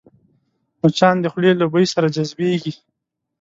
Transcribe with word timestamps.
مچان 0.81 1.15
د 1.21 1.25
خولې 1.31 1.51
له 1.59 1.65
بوی 1.71 1.85
سره 1.93 2.07
جذبېږي 2.15 2.73